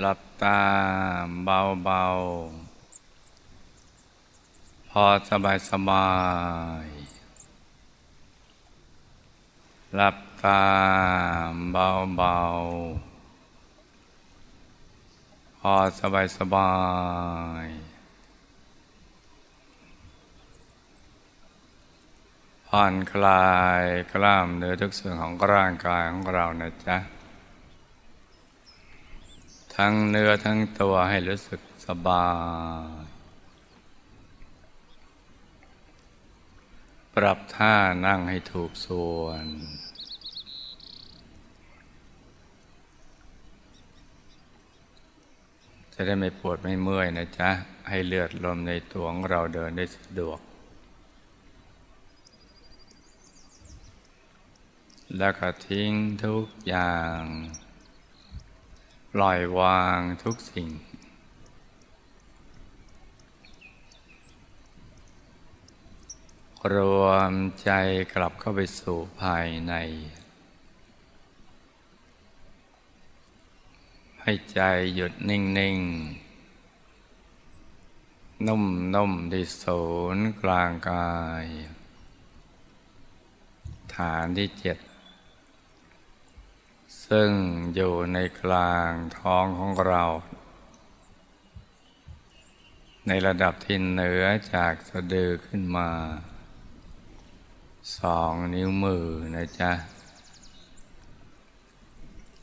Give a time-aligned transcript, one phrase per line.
[0.00, 0.60] หลับตา
[1.44, 6.10] เบาๆ พอสบายสบา
[6.84, 6.86] ย
[9.94, 10.62] หลับตา
[11.72, 13.12] เบาๆ
[15.58, 16.72] พอสบายสบา
[17.62, 17.66] ย
[22.68, 23.82] ผ่อนคลาย
[24.12, 26.98] กล้ามเนื้อทุกส่วนของร่างกายของเรานะจ๊ะ
[29.84, 32.28] ทั้งเนื้อทั้งตัวให้รู้สึกสบา
[33.00, 33.04] ย
[37.14, 37.74] ปรับท่า
[38.06, 39.44] นั่งให้ถูกส่วน
[45.94, 47.50] จะได้ไม่ปวดไม่เมื่อยนะจ๊ะ
[47.88, 50.40] ให้เลือดลมในตัวของเราเดินได้สะดวก
[55.18, 55.90] แล้วก็ทิ้ง
[56.24, 57.22] ทุกอย่าง
[59.12, 60.68] ปล่อยวางทุกสิ่ง
[66.74, 67.32] รวม
[67.62, 67.70] ใจ
[68.14, 69.74] กลับเข้าไปสู่ภายใน
[74.22, 74.60] ให้ใจ
[74.94, 79.82] หยุดนิ่งๆนุ่มๆที่ศู
[80.14, 81.46] นย์กลางกาย
[83.94, 84.78] ฐานที่เจ็ด
[87.16, 87.32] ซึ่ง
[87.74, 90.04] อยู่ในกลางท้องของเรา
[93.06, 95.90] ในระดับที่เหนือจากสะดือขึ้นมา
[97.98, 99.72] สองนิ้วมือนะจ๊ะ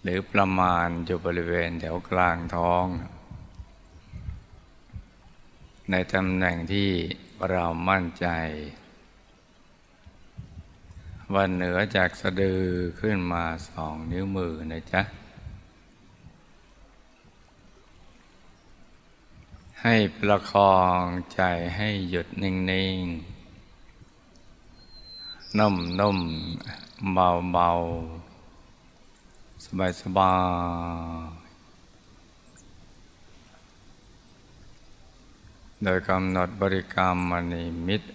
[0.01, 2.85] หรือประมาณอยู่บริเวณแถวกลางท้อง
[5.91, 6.89] ในตำแหน่งที่
[7.49, 8.27] เรามั่นใจ
[11.33, 12.61] ว่าเหนือจากสะดือ
[12.99, 15.01] ขึ้นมาสองนิ้วมือนะจ๊ะ
[19.83, 21.41] ให้ประคองใจ
[21.77, 22.53] ให้หยุดนิ่
[23.01, 23.39] งๆ
[25.57, 26.19] นุ่มนุ่ม
[27.13, 27.69] เบาเบา
[29.65, 30.33] สบายสบา
[31.27, 31.29] ย
[35.83, 38.09] โดยกำหนดบริกรรมมณีมิตร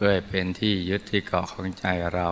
[0.00, 2.28] เพื่อเป็นที่ยึดที่เกาะของใจเรา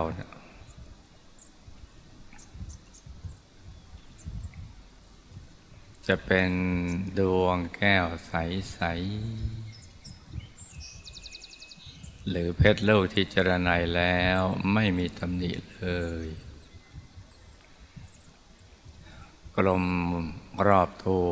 [6.07, 6.49] จะเป็น
[7.19, 8.79] ดวงแก้วใส
[9.73, 14.39] ๆ หรือเพชรลูกที่เจรไนยแล้ว
[14.73, 15.85] ไม่มีตำหนิเล
[16.25, 16.27] ย
[19.55, 19.83] กลม
[20.67, 21.27] รอบตัว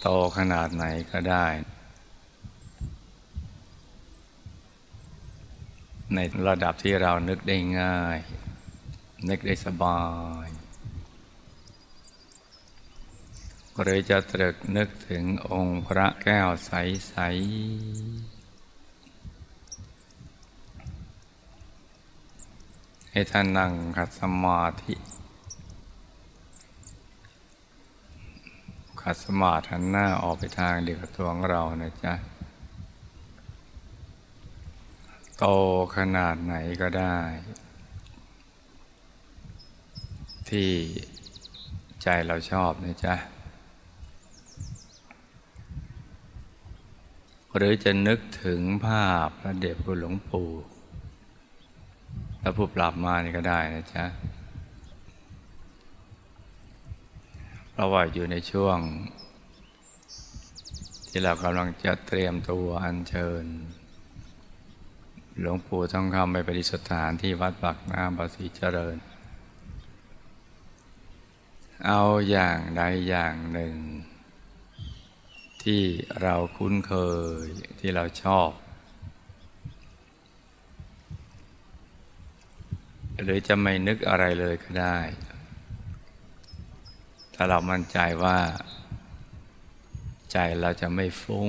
[0.00, 1.46] โตขนาดไหนก็ได้
[6.14, 6.18] ใน
[6.48, 8.18] ระดับที่เรานึกได้ง่าย
[9.28, 10.02] นึกได้สบา
[10.44, 10.46] ย
[13.80, 18.36] หรือจะตรึกนึกถึงองค์พระแก้วใส ๆ
[23.10, 24.94] ให้ท่านนั่งขัดสมาธิ
[29.02, 32.14] ขัดสมาธิหันหน้าออกไปทางเดียวกับตัวของเรานะจ๊ะ
[35.42, 35.46] โต
[35.96, 37.18] ขนาดไหนก็ได้
[40.48, 40.70] ที่
[42.02, 43.14] ใจเราชอบนะจ๊ะ
[47.56, 50.50] หรือจะนึกถึงภาพพระเดชคุณหลวงปู่
[52.40, 54.04] แล้วผู้ปรับมานี่ก็ได้นะจ๊ะ
[57.72, 58.78] เพราะว่าอยู่ในช่วง
[61.08, 63.44] ที่เรากำลังจะเตรียมตัวอัญเชิญ
[65.40, 68.96] หลวงปู่ทองคำไปปฏิสถานที่วัดปากน้ำภาษีเจริญ
[71.86, 73.74] เอาอย่างใดอย่างหนึ่ง
[75.62, 75.82] ที่
[76.22, 76.94] เราคุ้นเค
[77.44, 77.46] ย
[77.80, 78.50] ที่เราชอบ
[83.22, 84.98] หรือจะไม่นึกอะไรเลยก็ได้
[87.34, 88.38] ถ้าเรามั่นใจว่า
[90.32, 91.46] ใจเราจะไม่ฟุ้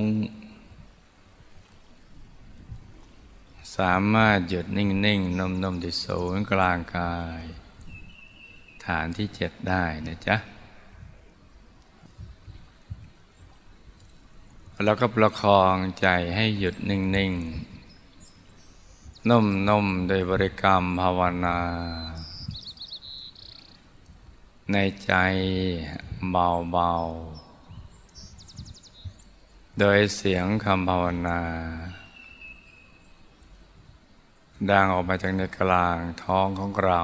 [3.76, 7.42] สามารถหยุดนิ่งๆนมๆที่ศูนย์กลางกาย
[8.84, 10.36] ฐานที่เจ็ดได้นะจ๊ะ
[14.84, 21.58] แล้วก็ประคองใจให้หยุดนิ่งๆนุ่มๆโดยบริกรรมภาวนา
[24.72, 25.12] ในใจ
[26.30, 31.40] เบาๆ โดยเสียงคำภาวนา
[34.70, 37.00] ดังออกมาจากในกลางท้องของเรา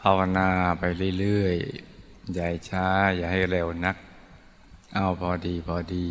[0.00, 0.48] ภาวนา
[0.78, 0.82] ไป
[1.18, 2.86] เรื่อยๆ อย่าช้า
[3.16, 3.96] อย่าให้เร็วนัก
[4.94, 6.08] เอาพอดีพอดี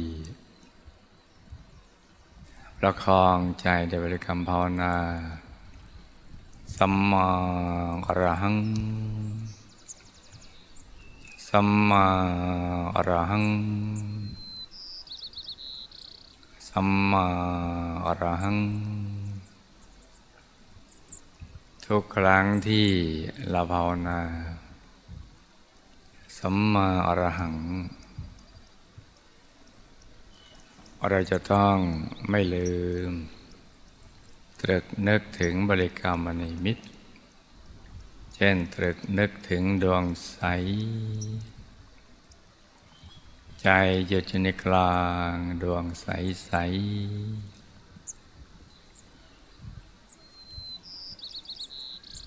[2.78, 4.94] ประคองใจในบริกรรมภาวนา
[6.78, 7.28] สัมมา
[8.08, 8.58] อรหัง
[11.48, 12.06] สัมมา
[12.96, 13.46] อรหัง
[16.76, 17.28] สัมมา
[18.06, 18.58] อรหัง
[21.86, 22.88] ทุกครั้งที่
[23.50, 24.20] เราภาวนา
[26.38, 27.56] สัมมาอรหัง
[31.10, 31.78] เราจะต้อง
[32.30, 32.72] ไม่ลื
[33.10, 33.12] ม
[34.62, 36.78] ตรึกนึกถึงบริกรรมอนิมิต
[38.36, 40.40] เช่นตรึกนึกถึงดวงใส
[43.66, 43.72] ใจ
[44.08, 44.96] หยุดอยู่ในกลา
[45.34, 46.08] งดวงใส
[46.46, 46.52] ใส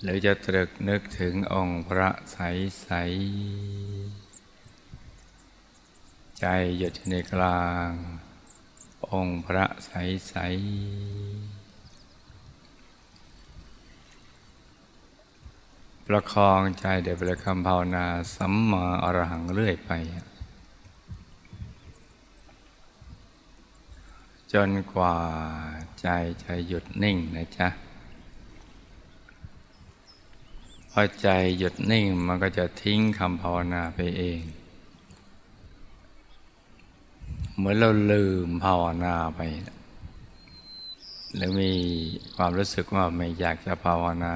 [0.01, 2.37] หรือจะตรึกนึกถึงองค์พระใส
[2.81, 2.89] ใส
[6.39, 6.45] ใจ
[6.77, 7.89] หยุดอยู่ในกลาง
[9.11, 9.91] องค์พระใส
[10.27, 10.35] ใส
[16.05, 18.05] ประคองใจเดี๋ยวประคำภาวนา
[18.35, 19.93] สัมมาอรหังเรื่อยไป
[24.53, 25.15] จนกว่า
[26.01, 26.07] ใจ
[26.43, 27.67] จะหยุดนิ่งนะจ๊ะ
[30.91, 31.27] พอใจ
[31.57, 34.41] หยุดนิ่งมันก็จะทิ้งคำภาวนาไปเอง
[37.55, 39.39] เหมือนเราลืมภาวนาไป
[41.35, 41.73] หรือมี
[42.35, 44.35] ความรู้สึกว่าไม่อยากจะภาวนา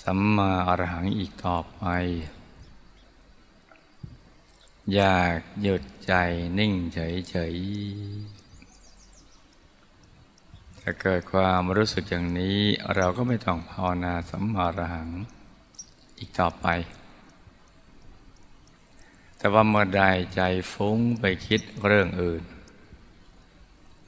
[0.00, 1.82] สัมมาอรหังอีกต่อไป
[4.94, 6.12] อยากหยุดใจ
[6.58, 8.31] นิ่งเฉยๆ
[10.84, 12.58] ถ้าเกิดความรู้สึกอย่างนี้
[12.96, 15.10] เราก็ไม่ต้องภาวนาสัมมาอรหัง
[16.18, 16.66] อีกต่อไป
[19.36, 20.02] แต่ว่าเมื่อใด
[20.34, 20.40] ใจ
[20.72, 22.42] ฟุ้งไปคิดเรื่องอื่น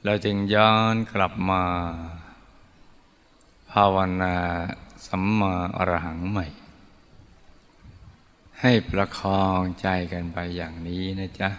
[0.03, 1.63] เราจึงย้อนกลับมา
[3.71, 4.35] ภาวนา
[5.07, 6.47] สัมมาอรหังใหม่
[8.61, 11.49] ให้ประคองใจกันไปอย่างนี้นะจ๊ะ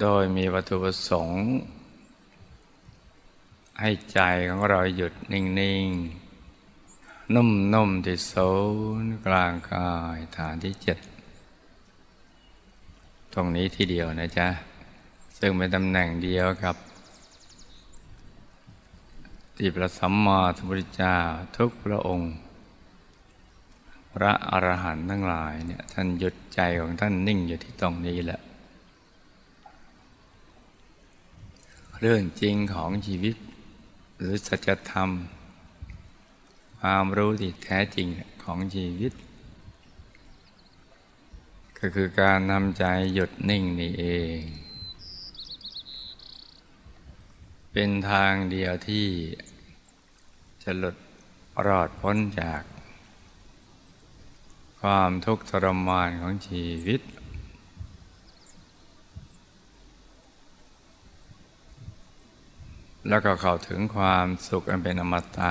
[0.00, 1.42] โดยมีวัตถุประสงค์
[3.80, 5.44] ให้ใจของเราหยุดนิ่
[5.86, 8.52] งๆ นุ่มๆที่ศู
[9.02, 10.98] นย์กลางกายฐานที่เจ็ด
[13.32, 14.48] ตรงนี้ที่เดียวนะจ๊ะ
[15.38, 16.76] ซึ่งเป็นตำแหน่งเดียวกับ
[19.56, 21.18] ที่พระสัมมาสัมพุทธเจ้า
[21.56, 22.32] ทุกพระองค์
[24.14, 28.40] พระอรหันต์ทั้งหลายเนี่ยท่านหยุดใจของท่านนิ่งอยู่ที่ตรงนี้แหละ
[32.00, 33.36] เรื่องจริงของชีวิต
[34.22, 35.10] หรือสัจธรรม
[36.80, 38.08] ความรู้ที่แท้จริง
[38.44, 39.12] ของชีวิต
[41.78, 42.84] ก็คือการทำใจ
[43.14, 44.06] หยุดนิ่งนี่เอ
[44.38, 44.38] ง
[47.72, 49.06] เป็นทางเดียวที่
[50.62, 50.96] จะหลุด
[51.66, 52.62] รอดพ้นจาก
[54.80, 57.00] ความทุกข์ทรมานของชีวิต
[63.10, 65.50] แล้วก็เข้าถึงความสุขอันเป็นอมตะ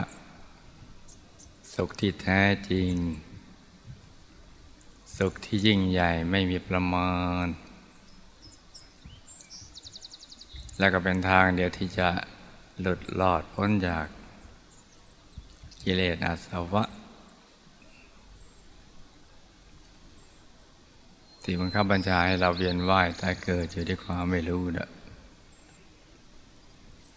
[1.75, 2.93] สุขที่แท้จริง
[5.17, 7.11] สุขที่ยิ่งใหญ่ไม่มีประมา
[7.43, 7.45] ณ
[10.79, 12.09] และก็เป็นทางเดียวที่จะ
[12.81, 14.05] หลุดลอดพ้นจาก
[15.83, 16.83] กิเลสอาสวะ
[21.43, 24.89] ที่บังคับบัญชาให้เราเวียนว่ายตายเกิดอยู่ด้วยความไม่รู้นะ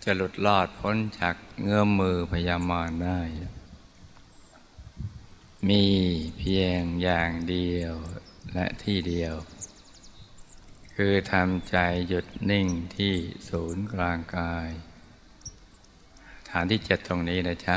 [0.05, 3.21] จะหลุดลอดพ้นจากเงื้อมมือพยามารได้
[5.69, 5.85] มี
[6.39, 7.95] เพียงอย่างเดียว
[8.55, 9.35] และที่เดียว
[10.95, 11.77] คือทำใจ
[12.09, 12.67] หยุดนิ่ง
[12.97, 13.15] ที่
[13.49, 14.69] ศูนย์กลางกาย
[16.49, 17.77] ฐานที่เจ็ดตรงนี้นะจ๊ะ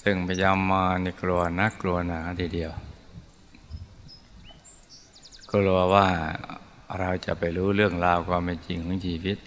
[0.00, 2.72] ซึ่งพยามารในกลัวนักกลัวหนาทีเดียว
[5.52, 6.08] กลัวว่า
[7.00, 9.38] เราจะไปรู้เรื่องราวความเป็นจริงของชีวิต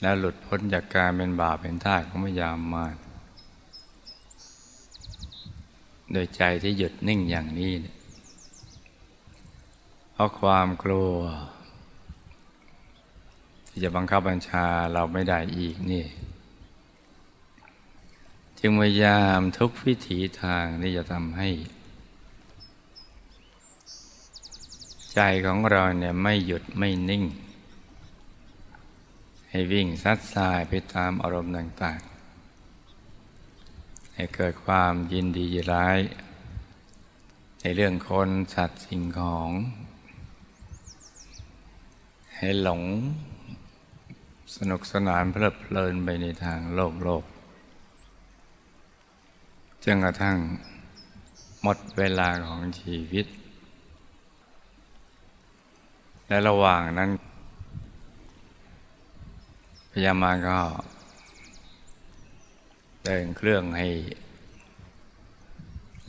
[0.00, 2.96] และหลุดพ้นจากการเป็นบาปเป็นท่าของพยามมาร
[6.12, 7.96] โดยใจที่หยุดนิ่งอย่างนี้เนี่ย
[10.12, 11.14] เพราะความกลัว
[13.68, 16.04] ที่จะบังคับบัญชาเราไม่ได้อีกนี่
[18.58, 21.48] จึงพยายามทุกวิถีทางที่จะทำให้
[25.16, 27.24] ใจของเราเนี่ยไม่หยุดไม่นิ่ง
[29.48, 35.98] ให้วิ่งซัดสายไปตามอารมณ์ต่างๆ ให้เกิดความยินดียิร้าย
[37.60, 39.50] ในเรื่องคนสัตว์สิ่งของ
[42.36, 42.82] ให้หลง
[44.56, 47.24] สนุกสนานเพลิดเพลินไปในทางโลกโลก
[49.84, 50.36] จนกระทั่ง
[51.62, 53.26] หมดเวลาของชีวิต
[56.28, 57.10] และระหว่างนั้น
[59.90, 60.58] พยามาก็
[63.04, 63.88] เดินเครื่องให้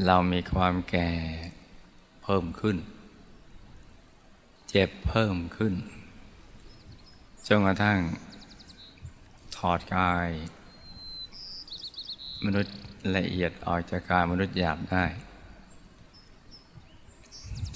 [0.06, 1.10] เรามีความแก่
[2.24, 2.78] เพิ่มขึ้น
[4.70, 5.74] เจ็บเพิ่มขึ้น
[7.48, 8.00] จนกระทั่ง
[9.58, 10.30] ถอดกาย
[12.46, 12.76] มนุษย์
[13.18, 15.06] ละเอียดออกจากกายมนุษย์หยาบได้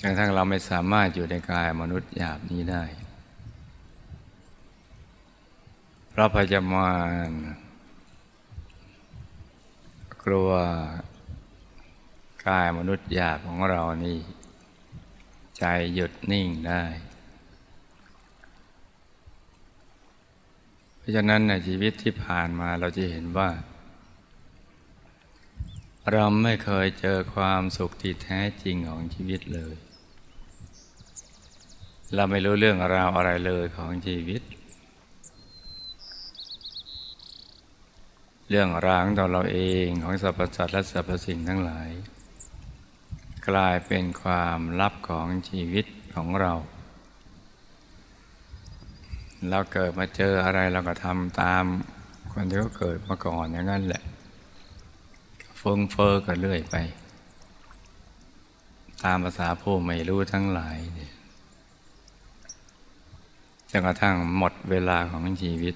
[0.04, 2.84] จนกระทั่งเราไม่สามารถอยู่ในกายมนุษย์หยาบนี้ได้
[6.10, 6.92] เพราะพยามา
[7.28, 7.30] ร
[10.24, 10.52] กลัว
[12.48, 14.18] กายมนุษย์หยาบของเรานี่
[15.58, 16.84] ใจหยุดนิ่งได้
[20.98, 23.50] เพราะฉะนั้นในชีวิตที่ผ่านมาเราจะเห็นว่า
[26.12, 29.76] เราไม่เคยเจอความสุขที่แท้จริงของชีวิตเลย
[32.16, 34.42] เราไม่รู้เรื่องราวอะไรเลยของชีวิต
[38.50, 41.90] เรื่องราวของตัวเราเองของสรรพสัตว์และสรรพสิ่งทั้งหลาย
[43.50, 46.54] กลายเป็นความลับของชีวิตของเรา
[49.50, 51.64] เราเกิดมาเจออะไรเราก็ทำตาม
[52.32, 54.04] คนที่เขาเกิดมาก่อนอย่างนั้นแหละ
[55.60, 56.76] ฟงเฟอก็เรื่อยไป
[59.04, 61.11] ตามภาษาผู้ไม่รู้ทั้งหลายเนี่ย
[63.74, 65.76] จนกระทั่งหมดเวลาของชีวิต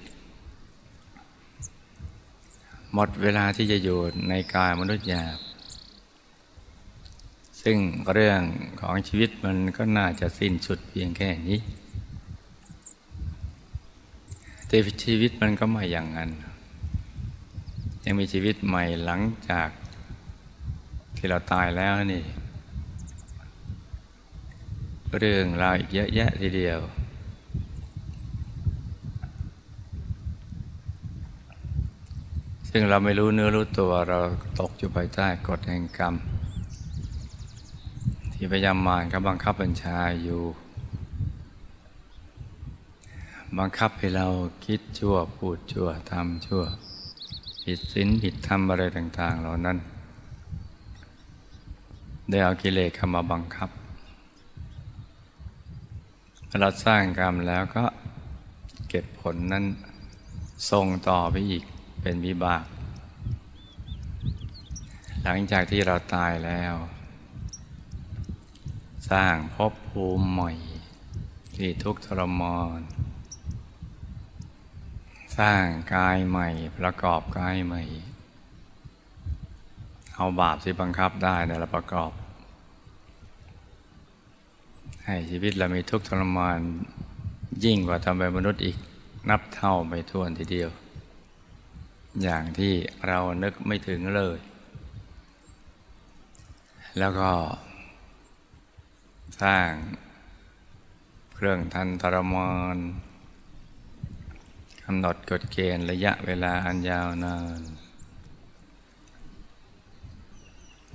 [2.94, 3.98] หมดเวลาที่จะอยู่
[4.28, 5.38] ในกายมนุษย์หยาบ
[7.62, 7.76] ซึ่ง
[8.12, 8.40] เรื่อง
[8.80, 11.58] ของชีวิตมันก็น่าจะสิ้นสุดเพียงแค่นี้
[14.66, 16.30] แต่ชีวิตมันก็ไม่อย่างนั้น
[18.04, 19.68] ยังมีชีวิตใหม่หลังจาก
[21.16, 22.24] ที่เราตายแล้วนี่
[25.18, 26.80] เรื่องราวอีกเยอะแยะทีเดียว
[32.78, 34.18] ซึ่งเราไม่รู้เนื้อรู้ตัวเรา
[34.60, 36.14] ตกอยู่ภายใต้กฎแห่งกรรม
[38.32, 40.42] ที่พยายามมารก็บังคับบัญชาอยู่
[43.58, 44.28] บังคับให้เรา
[44.66, 46.62] คิดชั่วพูดชั่วทำชั่ว
[47.62, 49.78] ผิดศีลผิดธรรมอะไรต่าง ๆ เหล่านั้น
[52.28, 53.70] ได้เอากิเลสเข้ามาบังคับ
[56.60, 57.84] เราสร้างกรรมแล้วก็
[58.88, 59.64] เก็บผลนั้น
[60.70, 61.64] ส่งต่อไปอีก
[62.00, 62.64] เป็นวิบาก
[65.22, 66.74] หลังจากที่เราตายแล้ว
[69.10, 70.52] สร้างภพภูมิใหม่
[71.56, 72.80] ที่ทุกข์ทรมาน
[75.38, 76.48] สร้างกายใหม่
[76.78, 77.82] ประกอบกายใหม่
[80.14, 82.10] เอาบาปที่บังคับได้แต่ละประกอบ
[85.04, 86.58] ให้ชีวิตเรามีทุกข์ทรมาน
[87.64, 88.76] ยิ่งกว่าทำเป็นมนุษย์อีก
[89.30, 90.70] นับเท่าไม่ถ้วนทีเดียว
[92.22, 92.72] อย่างที่
[93.06, 94.38] เรานึกไม่ถึงเลย
[96.98, 97.30] แล้วก็
[99.42, 99.70] สร้าง
[101.34, 102.78] เครื่องทันทรมาน
[104.84, 107.60] กำหนดกฎเกณฑ์ระยะเวลาอันยาวนาน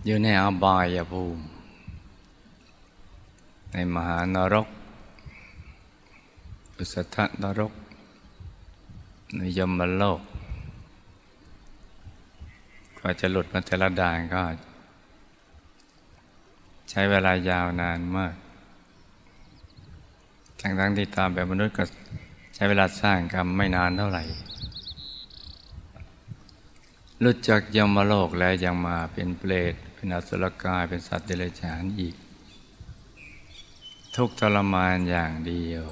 [0.05, 1.43] อยู่ในอบายภูมิ
[3.73, 4.67] ในมหานรก
[6.77, 7.73] อุสธนรก
[9.35, 10.21] ในยมโลก
[13.01, 14.41] ก็จะหลุดมาแต่ละด่านก็
[16.89, 18.33] ใช้เวลายาวนานมาก
[20.59, 21.83] ทั้งๆที่ตามแบบมนุษย์ก็
[22.55, 24.23] ใช้เวลาสร้างกรรมไม่นานเท่าไหร่
[27.23, 32.15] รู้จักยมโลกแล้วยังมาเป็นเปรตเป็นอสุรกายเป็นสัตว์เดรัจฉานอีก
[34.15, 35.85] ทุกทรมานอย่างเดียว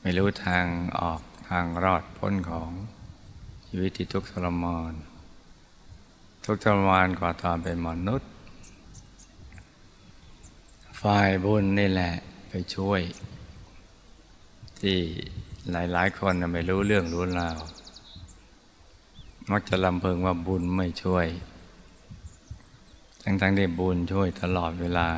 [0.00, 0.64] ไม่รู้ทาง
[0.98, 2.70] ออกทางรอดพ้นของ
[3.68, 4.92] ชีวิตที่ทุกทรมาน
[6.48, 8.30] ทุกทรมานกว่าตอนเป็นมนุษย์
[11.00, 12.14] ฝ่ายบุญนี่แหละ
[12.48, 13.00] ไปช่วย
[14.80, 14.98] ที่
[15.70, 17.58] หลายๆ คนไม่รู้เรื่องรู้ราว
[19.50, 21.26] มักจะลำเพิงว่าบุญไม่ช่วย
[23.22, 25.08] ทั้งๆที่บุญช่วยตลอดเวลา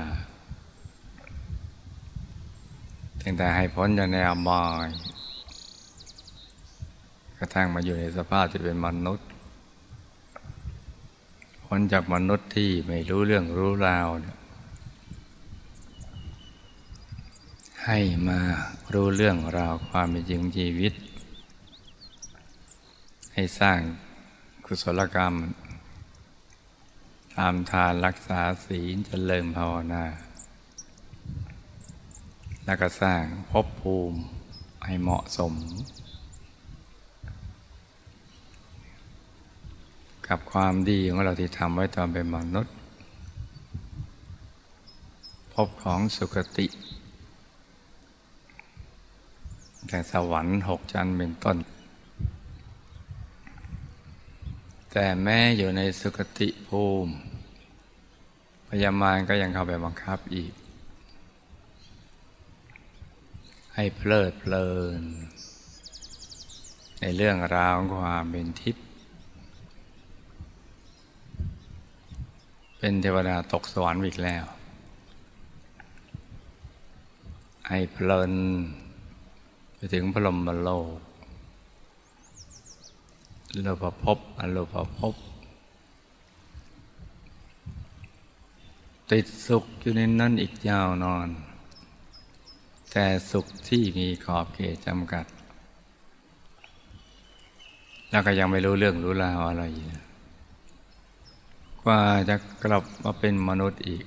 [3.21, 4.89] ตั้งแต่ให้พ้นจากในอบาย
[7.39, 9.29] กระทั่งมาอยู่ในสภาพที่เป็นมนุษย์
[11.71, 14.09] พ้นจากมนุษย์ที่ไม่รู้เรื่องรู้ราว
[17.87, 18.41] ให้มา
[18.93, 20.93] รู้เรื่องราวความเป็นจริงชีวิต
[23.35, 23.81] ให้สร้าง
[24.65, 25.35] กุศลกรรม
[27.35, 30.05] ทำทานรักษาศีลเจริญภาวนา
[32.65, 34.19] แล้วก็สร้างภพภูมิ
[34.85, 35.55] ให้เหมาะสม
[40.29, 42.75] กับความดีของเราที่ทำไว้ตอนเป็นมนุษย์
[45.53, 46.67] พบของสุคติ
[49.89, 51.57] แต่สวรรค์หกชั้นเป็นต้น
[54.93, 57.13] แต่แม้อยู่ในสุคติภูมิ
[58.69, 60.53] พยามารก็ยังเข้าไปบังคับอีก
[63.75, 64.69] ให้เพลิดเพลิ
[65.01, 65.03] น
[67.01, 68.86] ในเรื่องราวของความเป็นทิพย์
[72.79, 74.45] เป็นเทวดาตกสวรรค์อีกแล้ว
[77.69, 78.33] ให้เพลิน
[79.75, 80.99] ไปถึงพรหมโลก
[83.63, 85.15] โลภภพอโลภภพ
[89.11, 91.29] ติดสุขอยู่ในนั้นอีกยาวนอน
[92.93, 95.27] แต่สุขที่มีขอบเขตจำกัด
[98.11, 99.65] แล้วก็ยังไม่รู้เรื่องรู้ราวอะไร
[101.89, 104.05] กว่าจะกลับมาเป็นมนุษย์อีก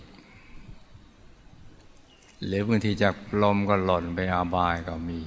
[2.45, 5.21] หรือบางทีจากลมก็หล่นไปอาบายก็มี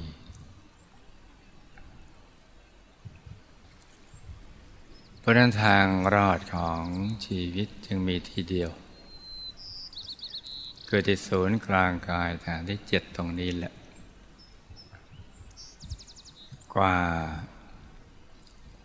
[5.19, 6.83] เพราะนั้นทางรอดของ
[7.27, 8.71] ชีวิตจึงมีทีเดียว
[10.87, 13.73] เกิดที่ศูนย์กลางกายฐานที่เจ็ดตรงนี้แหละ
[16.75, 16.97] กว่า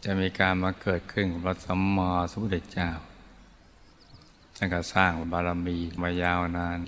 [0.03, 2.91] จะมีการมาเกิดขึ้นของพระสัมมาสัมพุทธเจ้า
[4.60, 6.80] ท่านก็สร้างบารมีมายาวนาน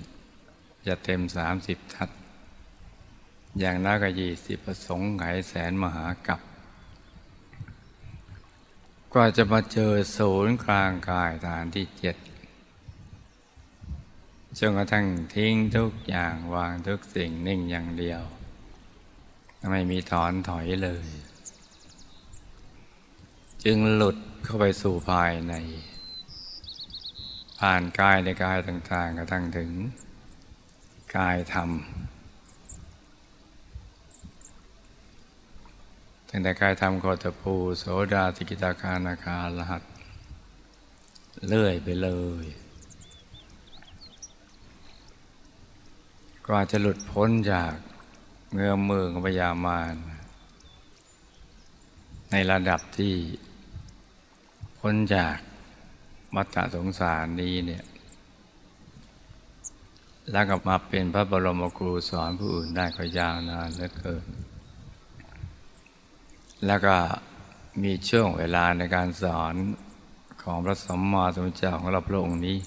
[0.86, 2.10] จะเต็มสามสิบทัศ
[3.58, 6.40] อย่างน้อยก็ยี่สิบประสงค์ไขแสนมหากับ
[9.12, 12.16] กว่าจะมาเจอศูนย์กลางกายฐานที่เจ็ด
[14.58, 18.22] จนกระทั่งทิ้งทุกอย่างวางทุกสิ่งนิ่งอย่างเดียว
[19.70, 21.08] ไม่มีถอนถอยเลย
[23.64, 25.54] จึงหลุดเข้าไปสู่ภายใน
[27.64, 29.70] ผ่านกายในกายต่างๆกระทั่งถึง
[31.16, 31.70] กายธรรม
[36.28, 39.82] ตั้งแต่กายทำโคตภูโสดาติกิตาคานาคาลหัส
[41.46, 42.10] เลื่อยไปเล
[42.44, 42.46] ย
[46.46, 47.74] กว่าจะหลุดพ้นจาก
[48.54, 49.94] เงือมือของพยามาร
[52.30, 53.14] ในระดับที่
[54.78, 55.36] พ้นจาก
[56.34, 57.84] มัตตสงสารนี้เนี่ย
[60.30, 64.26] แล้วกลับมาเป็นพระบรมครูสอนผู้อื่นได้ก็ยาวนานเหลือเกิน
[66.66, 66.96] แล้วก็
[67.82, 69.54] มีช่วงเวลาในการสอน
[70.42, 72.58] ของพระสมมาสมุทเจ้าของเราพระองค์นี้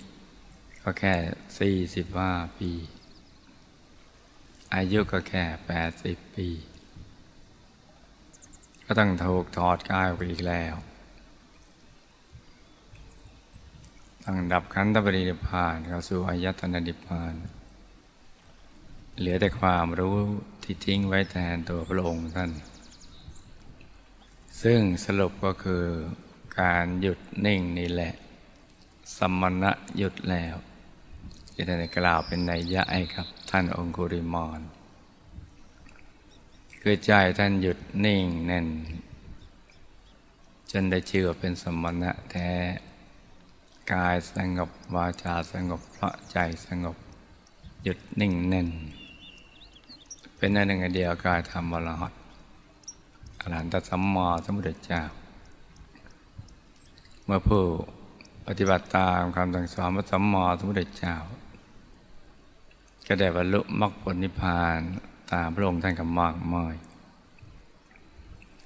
[0.84, 1.14] ก็แค่
[1.60, 2.72] สี่สิบห้าปี
[4.76, 6.48] อายุก็แค่แปดสิบปี
[8.86, 10.76] ก็ต้องถูกถอดกายไปอีกแล้ว
[14.28, 17.34] ตั้งดับขันธปรินิพานเข้าสู่อายตนะนิพพาน
[19.20, 20.18] เหลือแต่ความรู้
[20.64, 22.52] ที่ทิ้งไว้แทนตัวพระองค์ท่าน
[24.62, 25.84] ซึ่งสรุปก็คือ
[26.60, 28.14] การหยุดนิ่งนี่แหละ
[29.18, 30.56] สมณะหยุดแล้ว
[31.54, 34.62] ที่ท่านกล่าวเป็นนัยยะให้ครับ ท่านองคุริมอน
[36.82, 38.68] คือใจท่านหยุดนิ่งแน่น
[40.72, 42.52] จนได้เชื่อเป็นสมณะแท้
[43.92, 46.96] กายสงบวาจาสงบเพราะใจสงบ
[47.84, 48.70] หยุดนิ่งแน่น
[50.38, 52.14] เป็นอันหนึ่งเดียวกายธรรมรหัส
[53.40, 55.02] อรหันตสัมมาสัมพุทธเจ้า
[57.26, 57.64] เมื่อผู้
[58.48, 61.16] ปฏิบัติตามคำสั่งสอนพระสัมมาสัมพุทธเจ้า
[63.08, 64.80] ก็ได้บรรลุมรรคผลนิพพาน
[65.32, 66.76] ตามพระองค์ท่านกับมากมาย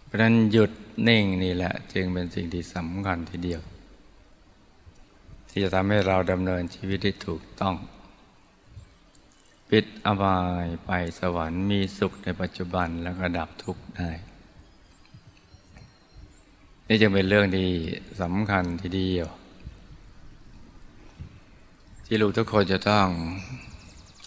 [0.05, 0.71] เพราะนั้นหยุด
[1.07, 3.61] นิ่งนี่แหละ จึงเป็นสิ่งที่สำคัญทีเดียว
[5.57, 7.75] ที่จะทำให้เราดำเนินชีวิตที่ถูกต้อง
[9.69, 14.11] ปิดอบายไปสวรรค์มีสุขในปัจจุบันแล้วก็ดับทุกข์ได้
[16.87, 17.69] นี่จึงเป็นเรื่องที่
[18.21, 19.27] สำคัญทีเดียว
[22.05, 23.07] ที่ลูกทุกคนจะต้อง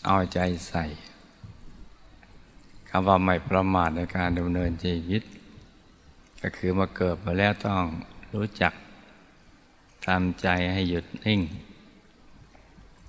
[0.07, 0.39] เอาใจ
[0.69, 0.85] ใส่
[2.91, 5.23] คำว่าไม่ประมาทในการดำเนินชีวิต
[6.43, 7.83] ก็คือมาเกิดมาแล้วต้อง
[8.37, 8.75] รู้จัก
[10.07, 11.41] ทำใจให้หยุดนิ่ง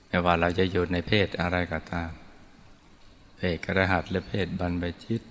[0.07, 2.11] ไม่ว่าเราจะอยู่ในเพศอะไรก็ตาม
[3.37, 5.21] เพศกระหัสหรือเพศบรรพชิต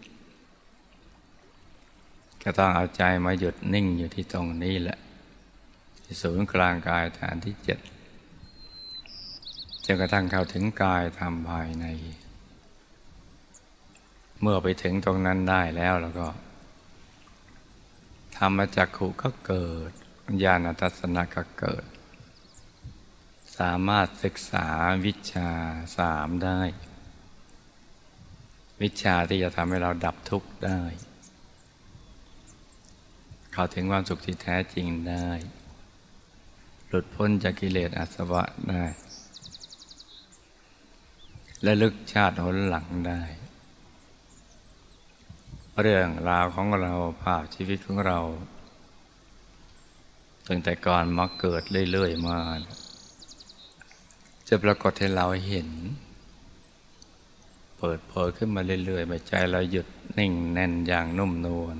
[2.42, 4.98] ก็ต้องเอาใจมาหยุดนิ่งอยู่ที่ตรงนี้แหละ
[6.02, 7.78] ที่ศูนย์กลางกายฐานที่เจ็ด
[9.84, 11.86] จนกระทั่งเข้าถึงกายทำภายใน
[14.40, 16.28] เมื่อไปถึงตรงนั้นได้แล้วแล้วก็
[18.36, 19.92] ธรรมจักขุก็เกิด
[20.42, 21.84] ญาณทัศนะก็เกิด
[23.58, 24.66] สามารถศึกษา
[25.06, 25.50] วิชา
[25.98, 26.60] สามได้
[28.82, 30.82] วิชาที่จะทำให้เราดับทุกข์ได้
[33.52, 35.28] เข้าถึงความสุขที่แท้จริงได้
[36.88, 38.84] หลุดพ้นจากกิเลสอาสวะได้
[41.62, 43.22] และลึกชาติหนหลังได้
[45.80, 48.18] เรื่องราวของเราภาพชีวิตของเรา
[50.52, 52.40] ตั้งแต่ก่อนมาเกิดเรื่อยๆมา
[54.48, 55.68] จะปรากฏให้เราเห็น
[57.78, 59.86] เปิดเผยขึ้นมาเรื่อยๆไม่ใจเราหยุด
[60.18, 61.76] นิ่งแน่นอย่างนุ่มนวล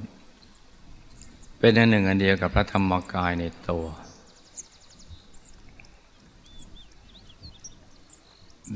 [1.59, 3.87] เป็นอันหนึ่งอันเดียวกับพระธรรมกายในตัว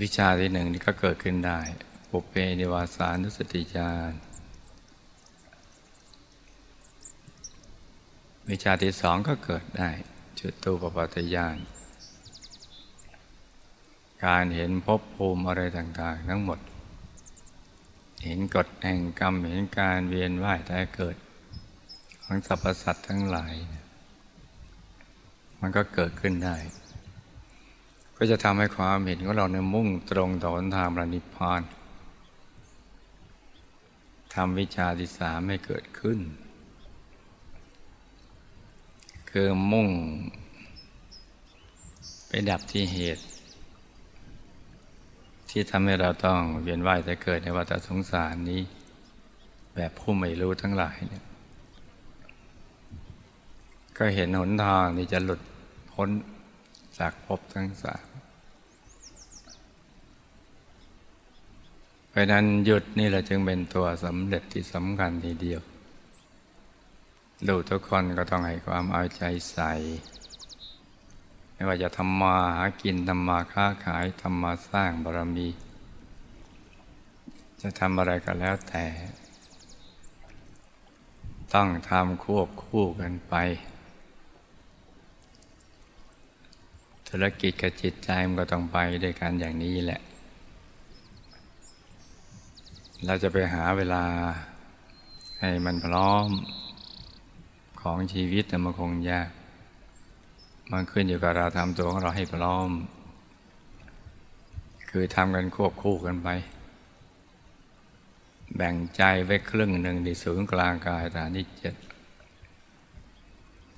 [0.00, 1.60] วิชาที่หนึ่งนี่ก็เกิดขึ้นได้
[2.10, 4.12] ปุเพนิวาสานุสติญาณ
[8.50, 9.90] วิชาที่สองก็เกิดได้
[10.40, 11.56] จุดตูปปัตยาน
[14.24, 16.58] การเห็นภพภูมิอะไรต่างๆ ทั้งหมด
[18.24, 21.16] เห็นกฎแห่งกรรม เห็นการเวียนว่ายแต่เกิด
[22.22, 23.54] ของสรรพสัตว์ทั้งหลาย
[25.60, 26.56] มันก็เกิดขึ้นได้
[28.16, 31.62] ก็จะทำให้ความเห็นของเราในมุ่งตรงต่อหนทางพระนิพพาน
[34.34, 36.20] ทำวิชาที่สามให้เกิดขึ้น
[39.38, 39.88] คือมุ่ง
[42.28, 43.24] ไปดับที่เหตุ
[45.50, 48.62] ที่ทำให้เราต้องเวียนว่ายแต่เกิดในวัฏสงสารนี้
[49.74, 51.24] แบบผู้ไม่รู้ทั้งหลายเนี่ย
[53.96, 55.40] ก็เห็นหนทางที่จะหลุด
[55.92, 56.08] พ้น
[56.98, 58.06] จากภพทั้งสาม
[62.08, 65.62] เพราะนั้นหยุดนี่แหละจึงเป็นตัวสำเร็จที่สำคัญทีเดียว
[67.48, 69.72] ลูกทุกคนก็ต้องให้ความเอาใจใส่
[71.52, 75.48] ไม่ว่าจะทำมาหากินทำมาค้าขายทำมาสร้างบารมี
[77.60, 78.84] จะทำอะไรก็แล้วแต่
[81.54, 83.34] ต้องทำควบคู่กันไป
[87.08, 90.00] ธุรกิจกับจิตใจมันก็ต้องไปด้วยกันอย่างนี้แหละ
[93.06, 94.04] เราจะไปหาเวลา
[95.40, 96.28] ให้มันพร้อม
[97.84, 99.30] ของชีวิตมันคงยาก
[100.72, 102.70] มันขึ้นอยู่กับเราทำตัวของเราให้พร้อม
[104.90, 106.28] คือทำกันควบคู่กันไป
[108.56, 111.74] แบ่งใจไว้ครึ่งหนึ่งที่ศูนย์กลางกายฐานที่เจ็ด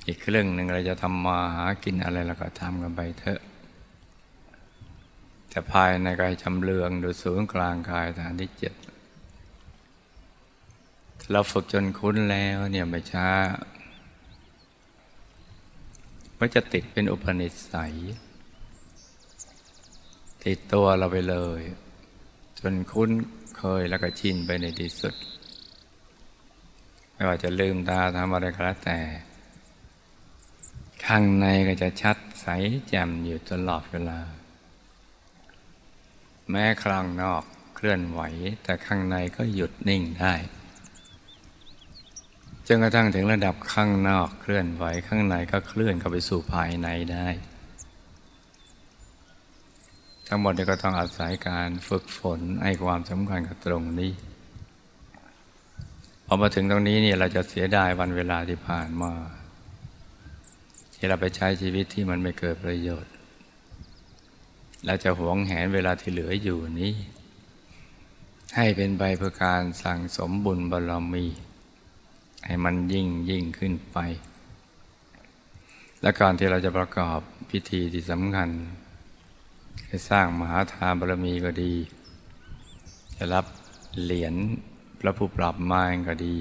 [0.06, 3.40] อีกครึ่งหนึ่งเราจะทำมาหากินอะไรเราก็ทำกันไปเถอะ
[5.50, 8.74] แต่ภายในกายจำเลืองดูศูนย์กลางกายฐานที่เจ็ด
[11.32, 13.28] เราฝึกจนคุ้นแล้วเนี่ยไม่ช้า
[16.38, 17.94] ก็จะติดเป็นอุปนิสัย
[20.44, 21.60] ติดตัวเราไปเลย
[22.58, 23.10] จนคุ้น
[23.56, 25.14] เคยแล้วก็ชินไปในที่สุด
[27.12, 28.98] ไม่ว่าจะลืมตาทำอะไรก็แล้วแต่
[31.06, 32.46] ข้างในก็จะชัดใส
[32.88, 34.20] แจ่มอยู่ตลอดเวลา
[36.50, 37.42] แม้ครั้งนอก
[37.74, 38.20] เคลื่อนไหว
[38.62, 40.34] แต่ข้างในก็หยุดนิ่งได้
[42.66, 47.28] จนกระทั่งถึงระดับข้างนอกเคลื่อนไหวข้างในก็เคลื่อนเข้าไปสู่ภายในได้
[50.26, 54.12] ทั้งหมดนี้ก็ต้องอาศัยการฝึกฝนให้ความสำคัญกับตรงนี้
[56.26, 59.12] พอมาถึงตรงนี้เนี่ยเราจะเสียดายวันเวลาที่ผ่านมา
[60.94, 63.12] ที่เราไปใช้ชีวิตที่มันไม่เกิดประโยชน์
[64.86, 66.94] เราจะหวงแหนเวลาที่เหลืออยู่นี้
[68.56, 71.26] ให้เป็นไปเพื่อการสั่งสมบุญบารมี
[72.46, 73.98] ให้มันยิ่งยิ่งขึ้นไป
[76.02, 77.18] และการที่เราจะประกอบ
[77.50, 78.50] พิธีที่สำคัญ
[79.86, 81.72] ให้สร้างมหาทานบารมีก็ดี
[83.16, 83.46] จะรับ
[84.02, 84.34] เหรียญ
[85.00, 86.34] พระผู้ปรับมายก็ดี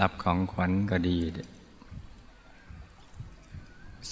[0.00, 1.18] รับของขวัญก็ดี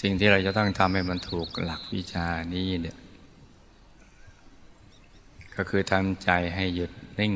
[0.01, 2.97] สิ่งที่เราจะต้องทำให้มันถูกหลักวิชานี้เนี่ย
[5.55, 7.33] ก็คือทำใจให้หยุดนิ่ง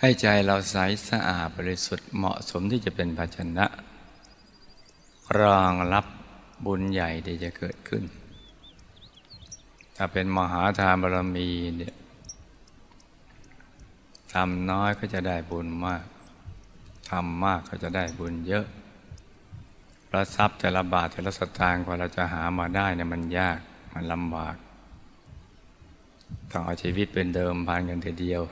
[0.00, 0.76] ให้ใจเราใส
[1.08, 3.66] สะอาดบริสุทธิ์เหมาะสมที่จะเป็นภาชนะ
[5.40, 6.06] รองรับ
[6.64, 8.02] บุญใหญ่ที่จะเกิดขึ้น
[9.96, 11.94] ถ้าเป็นมหาทานบารมีเนี่ย
[14.32, 16.04] ทำน้อยก็จะได้บุญมาก
[17.10, 18.66] ทำมากก็จะได้บุญเยอะ
[20.08, 23.58] พระทรัพย์แต่ละบาทแต่ละสตางค์กว่าเราจะหามาได้เนี่ยมันยาก
[23.92, 24.56] มันลำบาก
[26.50, 28.42] ต้องเอาชีวิตเป็นเดิมพันกันทีเดียว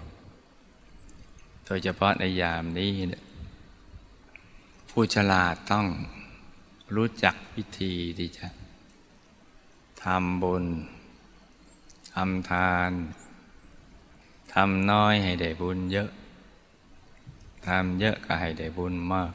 [1.64, 3.22] โดยเฉพาะในยามนี้เนี่ย
[4.90, 5.86] ผู้ฉลาดต้อง
[6.96, 8.46] รู้จักวิธีที่จะ
[10.04, 10.64] ทำบุญ
[12.14, 12.90] ทำทาน
[14.54, 16.10] ทำน้อยให้ได้บุญเยอะ
[17.66, 19.32] ทำเยอะก็ให้ได้บุญมาก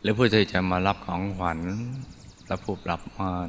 [0.00, 1.60] หรือผู้ที่จะมารับของขวัญ
[2.46, 3.48] และผู้ปรับมาน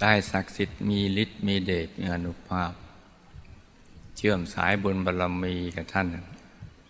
[0.00, 2.72] ได้ศักดิ์สิทธิ์มีฤทธิ์มีเดชมีอนุภาพ
[4.20, 6.06] เชื่อมสายบุญบารรมีกับท่าน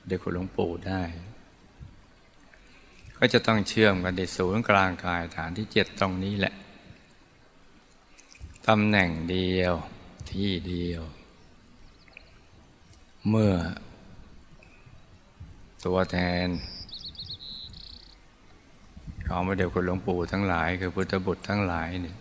[0.06, 1.02] เด็กคุณหลวงปู่ได้
[3.18, 6.54] ก็จะต้องเชื่อมกันในศูนย์กลางกายฐานที่เจ็ดตรงนี้แหละ
[8.66, 9.74] ตำแหน่งเดียว
[10.30, 11.02] ที่เดียว
[13.28, 13.54] เมื่อ
[15.84, 16.46] ตัวแทน
[19.28, 22.16] ของพระเดชคุณหลวงปู่ทั้งหลาย คือพุทธบุตรทั้งหลายเนี่ย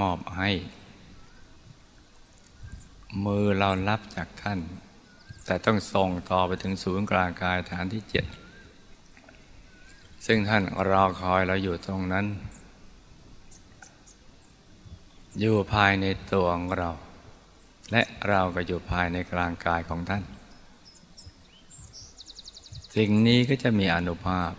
[0.00, 0.50] มอบให้
[3.24, 4.60] มือเรารับจากท่าน
[5.44, 8.26] แต่ต้องส่งต่อไปถึงศูนย์กลางกายฐานที่เจ็ด
[10.26, 12.26] ซึ่งท่านรอคอยเราอยู่ตรงนั้น
[15.40, 16.90] อยู่ภายในตัวของเรา
[17.92, 20.24] และเราก็อยู่ภายในกลางกายของท่าน
[22.96, 24.52] สิ่งนี้ก็จะมีอนุภาพ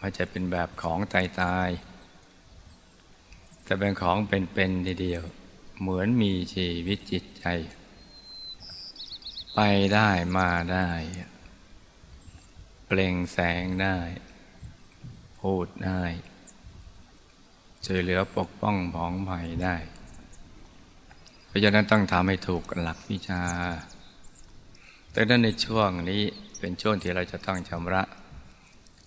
[0.00, 1.68] มันจะเป็นแบบของตายตาย
[3.68, 5.22] จะเป็นของเป็นๆทีเดียว
[5.84, 7.44] เหมือนมีชีวิตจิตใจ
[9.54, 9.60] ไป
[9.94, 10.88] ได้มาได้
[12.86, 13.96] เปล่งแสงได้
[15.40, 16.02] พูดได้
[17.86, 19.76] ช่วยเหลือปกป้องผองภัยได้
[21.46, 23.42] เพราะฉะนั้นต้องทำให้ถูกหลักวิชา
[25.12, 26.22] แต่นั้นในช่วงนี้
[26.58, 28.02] เป็นช่วงที่เราจะต้องชำระ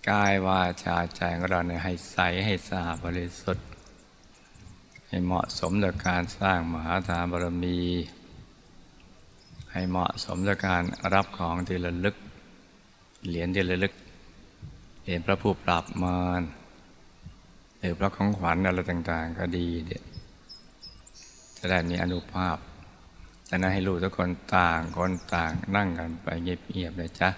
[0.08, 3.66] กายวาจาใจของเราให้ใสให้สะอาดบริสุทธิ์
[5.16, 7.78] ให้เหมาะสมต่อการสร้างมหาทานบารมี
[9.72, 10.82] ให้เหมาะสมต่อการ
[11.14, 12.16] รับของที่ระลึก
[13.28, 13.92] เหรียญที่ระลึก
[15.02, 16.42] เหรียญพระผู้ปราบมาร
[17.78, 20.02] หรือพระของขวัญอะไรต่างๆ ก็ดีเด็ด
[21.56, 22.56] จะได้มีอนุภาพ
[23.48, 27.30] จะนั้นให้ลูกทุกคนต่างคนต่างนั่งกันไปเงียบๆเลยจ้ะ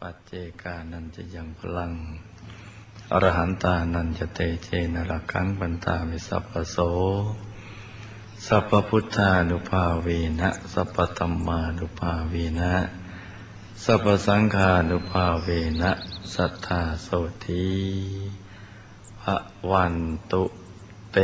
[0.13, 1.93] จเจกานันจะยังพลัง
[3.11, 6.77] อรหันตานันจะเตเจนรักขังปันตามิสัพพโส
[8.47, 10.07] สัพพุทธานุภาเว
[10.39, 12.73] นะ สัพพธรรมานุภาเวนะ
[13.83, 15.47] สัพพสังฆานุภาเว
[15.81, 15.91] นะ
[16.33, 17.07] สัทธาโส
[17.45, 17.69] ธี
[19.21, 19.37] พระ
[19.71, 19.95] วัน
[20.31, 20.43] ตุ
[21.11, 21.17] เต